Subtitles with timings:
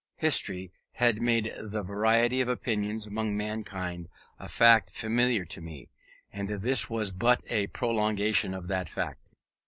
[0.17, 5.89] History had made the variety of opinions among mankind a fact familiar to me,
[6.33, 9.35] and this was but a prolongation of that fact.